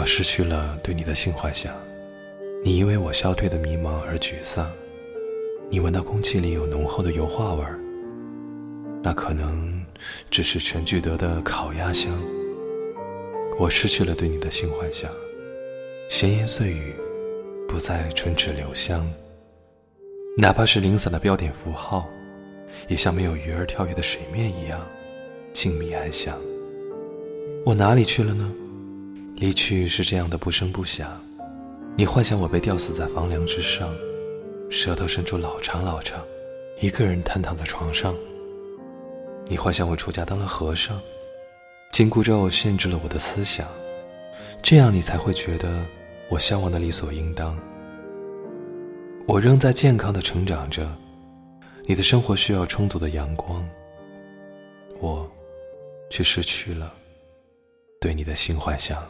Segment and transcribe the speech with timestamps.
[0.00, 1.74] 我失去了对你的性幻想，
[2.64, 4.72] 你因为我消退的迷茫而沮丧。
[5.68, 7.78] 你闻到空气里有浓厚的油画味儿，
[9.02, 9.84] 那可能
[10.30, 12.10] 只是全聚德的烤鸭香。
[13.58, 15.10] 我失去了对你的性幻想，
[16.08, 16.94] 闲言碎语
[17.68, 19.06] 不再唇齿留香，
[20.34, 22.08] 哪怕是零散的标点符号，
[22.88, 24.80] 也像没有鱼儿跳跃的水面一样
[25.52, 26.38] 静谧安详。
[27.66, 28.50] 我哪里去了呢？
[29.40, 31.18] 离去是这样的不声不响，
[31.96, 33.90] 你幻想我被吊死在房梁之上，
[34.68, 36.22] 舌头伸出老长老长，
[36.78, 38.14] 一个人瘫躺在床上。
[39.46, 41.00] 你幻想我出家当了和尚，
[41.90, 43.66] 紧箍咒限制了我的思想，
[44.60, 45.86] 这样你才会觉得
[46.28, 47.58] 我向往的理所应当。
[49.26, 50.86] 我仍在健康的成长着，
[51.86, 53.66] 你的生活需要充足的阳光，
[55.00, 55.26] 我
[56.10, 56.92] 却失去了
[57.98, 59.02] 对你的新幻想。